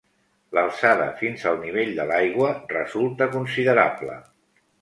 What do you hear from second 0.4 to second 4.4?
L'alçada fins al nivell de l'aigua resulta considerable.